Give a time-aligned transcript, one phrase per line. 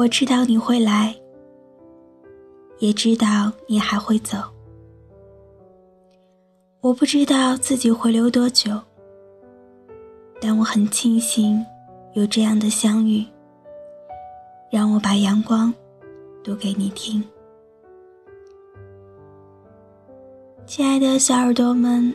[0.00, 1.14] 我知道你会来，
[2.78, 4.38] 也知道你还会走。
[6.80, 8.80] 我不知道自己会留多久，
[10.40, 11.62] 但我很庆幸
[12.14, 13.22] 有这样的相遇，
[14.70, 15.70] 让我把阳光
[16.42, 17.22] 读给你听。
[20.64, 22.14] 亲爱的小耳朵们，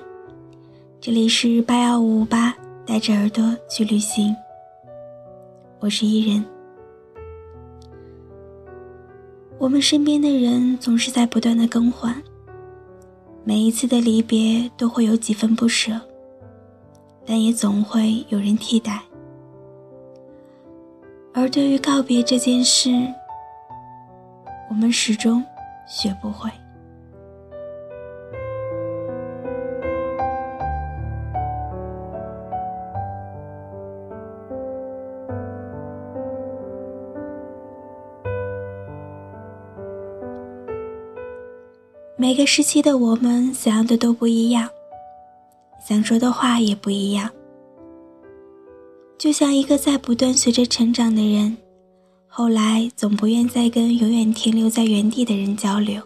[0.99, 2.51] 这里是八幺五五八，
[2.83, 4.35] 带着耳朵去旅行。
[5.77, 6.54] 我是伊人。
[9.57, 12.21] 我们身边的人总是在不断的更换，
[13.43, 15.99] 每一次的离别都会有几分不舍，
[17.25, 19.01] 但也总会有人替代。
[21.33, 22.89] 而对于告别这件事，
[24.69, 25.43] 我们始终
[25.87, 26.49] 学不会。
[42.17, 44.69] 每个时期的我们想要的都不一样，
[45.85, 47.29] 想说的话也不一样。
[49.17, 51.57] 就像一个在不断随着成长的人，
[52.25, 56.01] 后来总不愿再跟永远停留在原地的人交流，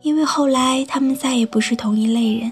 [0.00, 2.50] 因为后来他们再也不是同一类人。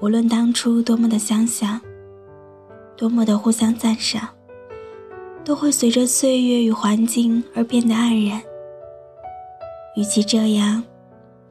[0.00, 1.80] 无论当初多么的相像，
[2.96, 4.28] 多么的互相赞赏，
[5.44, 8.40] 都会随着岁月与环境而变得黯然。
[9.96, 10.82] 与其这样，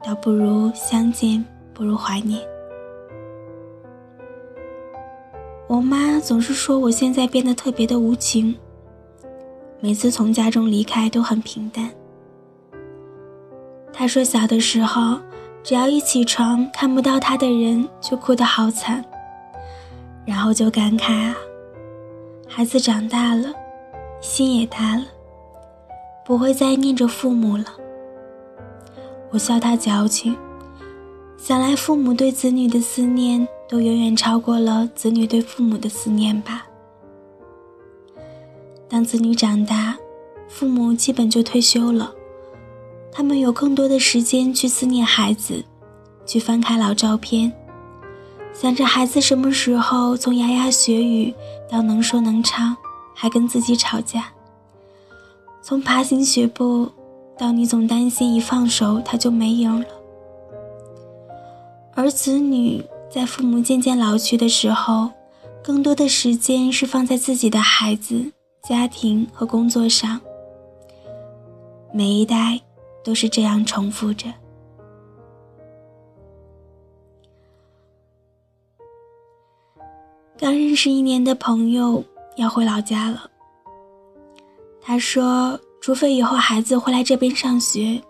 [0.02, 2.40] 倒不如相见不如怀念。
[5.68, 8.56] 我妈总是说我现在变得特别的无情，
[9.78, 11.88] 每次从家中离开都很平淡。
[13.92, 15.20] 她说小的时候，
[15.62, 19.04] 只要一起床看不到他的人就哭得好惨，
[20.24, 21.36] 然后就感慨啊，
[22.48, 23.52] 孩子长大了，
[24.20, 25.04] 心也大了，
[26.24, 27.64] 不会再念着父母了。
[29.32, 30.36] 我笑他矫情，
[31.36, 36.66] 想来父母对子女的思念都远远超过了子女对父母的思念吧。
[38.88, 39.96] 当子女长大，
[40.48, 42.12] 父母基本就退休了，
[43.12, 45.64] 他们有更多的时间去思念孩子，
[46.26, 47.52] 去翻开老照片，
[48.52, 51.32] 想着孩子什么时候从牙牙学语
[51.70, 52.76] 到能说能唱，
[53.14, 54.24] 还跟自己吵架，
[55.62, 56.90] 从爬行学步。
[57.40, 59.86] 到你总担心一放手他就没影了，
[61.94, 65.08] 而子女在父母渐渐老去的时候，
[65.64, 68.30] 更多的时间是放在自己的孩子、
[68.62, 70.20] 家庭和工作上。
[71.94, 72.60] 每一代
[73.02, 74.26] 都是这样重复着。
[80.36, 82.04] 刚认识一年的朋友
[82.36, 83.30] 要回老家了，
[84.82, 85.58] 他说。
[85.80, 88.00] 除非以后孩子会来这边上学，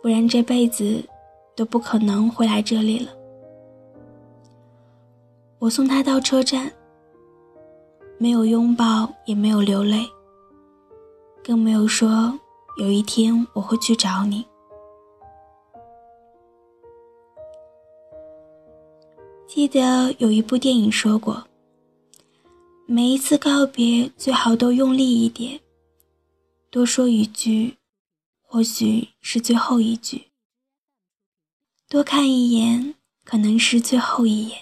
[0.00, 1.02] 不然这辈子
[1.56, 3.10] 都不可能会来这里了。
[5.58, 6.72] 我送他到车站，
[8.16, 10.08] 没有拥抱，也没有流泪，
[11.42, 12.32] 更没有说
[12.76, 14.46] 有一天我会去找你。
[19.48, 21.42] 记得有一部电影说过，
[22.86, 25.58] 每一次告别最好都用力一点。
[26.78, 27.74] 多说一句，
[28.40, 30.28] 或许是最后一句；
[31.88, 32.94] 多看一眼，
[33.24, 34.56] 可能是最后一眼。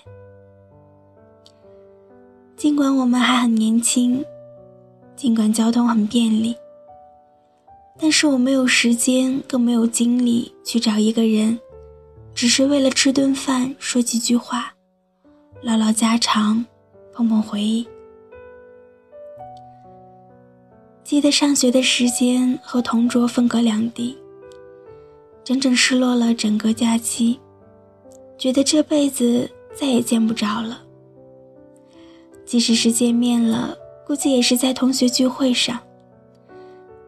[2.57, 4.25] 尽管我们还很年轻，
[5.15, 6.57] 尽管交通很便利，
[7.99, 11.61] 但是我没有时间，更没有精力去找一个人，
[12.35, 14.73] 只是为了吃顿饭，说几句话，
[15.61, 16.65] 唠唠家常，
[17.13, 17.87] 碰碰回忆。
[21.07, 24.19] 记得上学的时间和同桌分隔两地，
[25.45, 27.39] 整整失落了整个假期，
[28.37, 30.83] 觉得这辈子再也见不着了。
[32.45, 35.79] 即使是见面了，估计也是在同学聚会上。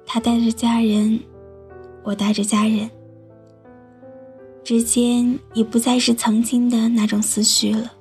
[0.07, 1.19] 他带着家人，
[2.05, 2.89] 我带着家人，
[4.63, 7.93] 之间已不再是曾经的那种思绪了。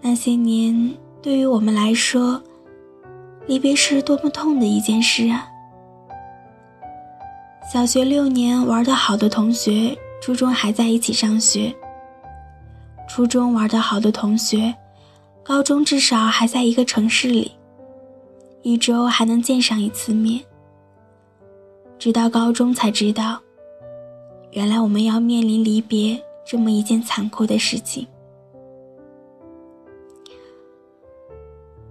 [0.00, 2.42] 那些年，对于我们来说，
[3.48, 5.48] 离别是多么痛的一件事啊！
[7.72, 11.74] 小学六年玩得好的同学，初中还在一起上学；
[13.08, 14.74] 初中玩得好的同学，
[15.42, 17.50] 高中至少还在一个城市里，
[18.60, 20.44] 一周还能见上一次面。
[21.98, 23.40] 直到高中才知道，
[24.50, 28.06] 原来我们要面临离别这么一件残酷的事情。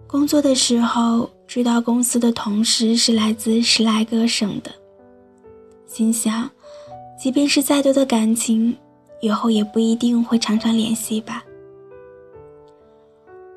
[0.06, 4.70] 工作的时候，知道公司的同事是来自十来个省的，
[5.86, 6.50] 心想，
[7.18, 8.78] 即便是再多的感情，
[9.22, 11.44] 以后也不一定会常常联系吧。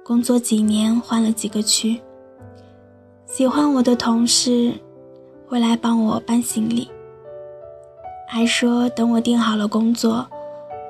[0.05, 2.01] 工作几年，换了几个区，
[3.27, 4.73] 喜欢我的同事
[5.49, 6.89] 会来帮我搬行李，
[8.29, 10.25] 还说等我定好了工作，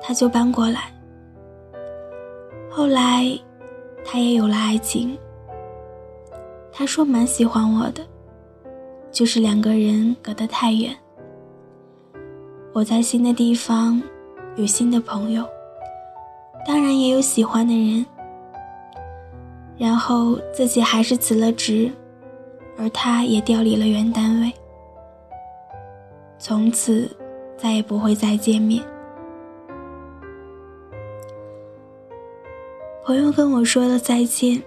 [0.03, 0.93] 他就搬过来。
[2.69, 3.27] 后来，
[4.05, 5.17] 他也有了爱情。
[6.71, 8.01] 他说蛮喜欢我的，
[9.11, 10.95] 就是两个人隔得太远。
[12.73, 14.01] 我在新的地方，
[14.55, 15.45] 有新的朋友，
[16.65, 18.05] 当然也有喜欢的人。
[19.77, 21.91] 然后自己还是辞了职，
[22.77, 24.53] 而他也调离了原单位，
[26.37, 27.09] 从此
[27.57, 28.83] 再也不会再见面。
[33.03, 34.61] 朋友跟我说了再见。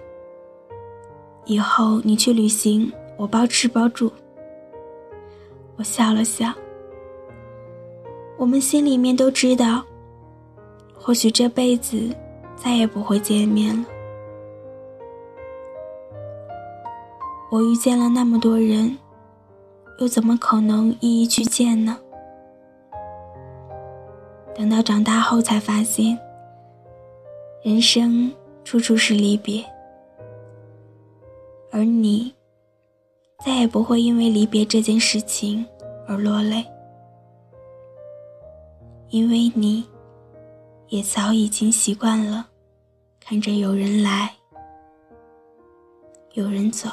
[1.45, 4.11] 以后你去旅行，我包吃包住。
[5.77, 6.53] 我笑了笑。
[8.37, 9.83] 我们心里面都知道，
[10.93, 12.09] 或许这辈子
[12.55, 13.85] 再也不会见面了。
[17.51, 18.97] 我遇见了那么多人，
[19.99, 21.97] 又怎么可能一一去见呢？
[24.53, 26.17] 等到长大后才发现。
[27.63, 28.31] 人生
[28.63, 29.63] 处处是离别，
[31.75, 32.33] 而你
[33.43, 35.65] 再也不会因为离别这件事情
[36.07, 36.65] 而落泪，
[39.09, 39.85] 因为你
[40.87, 42.47] 也早已经习惯了
[43.19, 44.33] 看着有人来，
[46.35, 46.87] 有人走。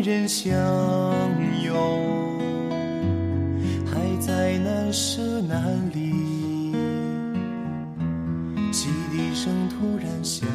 [0.00, 0.54] 人相
[1.62, 2.38] 拥，
[3.86, 5.58] 还在难舍难
[5.92, 6.12] 离。
[8.72, 10.46] 汽笛声突然响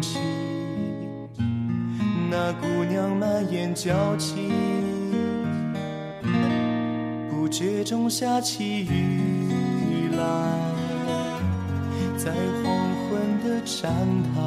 [0.00, 0.18] 起，
[2.30, 4.50] 那姑娘满眼娇气，
[7.30, 10.22] 不觉中下起雨来，
[12.16, 12.64] 在黄
[13.04, 13.92] 昏的站
[14.34, 14.38] 台。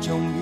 [0.00, 0.39] 终于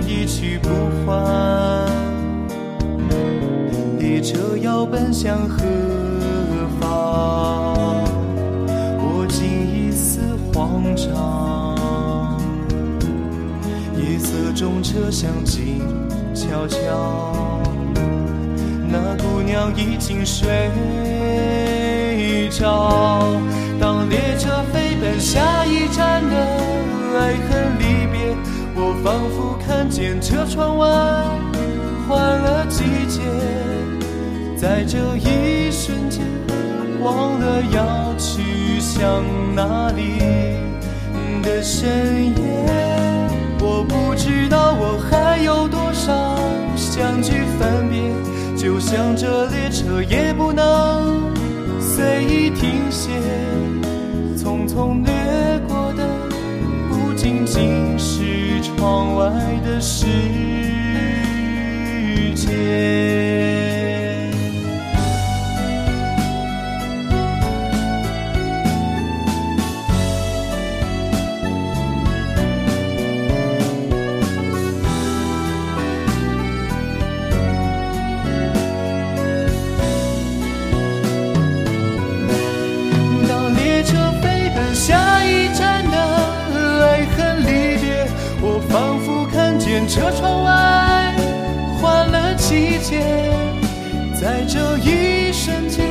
[0.00, 0.68] 一去不
[1.04, 1.86] 还。
[3.98, 5.62] 列车要奔向何
[6.80, 8.04] 方？
[8.98, 10.20] 我竟一丝
[10.52, 11.06] 慌张。
[13.96, 15.82] 夜色中车厢静
[16.34, 16.78] 悄悄，
[18.88, 20.70] 那姑娘已经睡
[22.50, 23.26] 着。
[23.78, 26.34] 当列车飞奔下一站的
[27.18, 27.85] 爱恨离，
[28.76, 30.86] 我仿佛看见车窗外
[32.06, 33.22] 换了季节
[34.56, 36.22] 在这一瞬间
[37.00, 40.66] 忘了要去向哪里。
[41.46, 42.66] 的深夜
[43.60, 46.36] 我不知道我还有多少
[46.74, 51.25] 相聚分别就像这列车也不能
[89.88, 91.14] 车窗外
[91.80, 93.00] 换了季节，
[94.20, 95.86] 在这一瞬间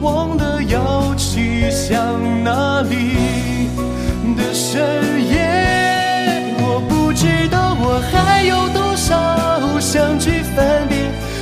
[0.00, 1.98] 忘了要去向
[2.42, 3.68] 哪里
[4.36, 4.82] 的深
[5.30, 10.98] 夜，我不知道我还有多少想去分别，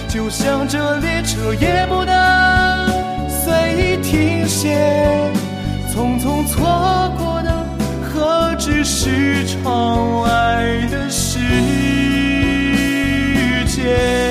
[0.09, 2.89] 就像这列车也不能
[3.29, 4.77] 随意停歇，
[5.93, 7.67] 匆匆错过的
[8.03, 10.29] 何止是窗外
[10.91, 11.09] 的
[13.91, 14.30] yeah.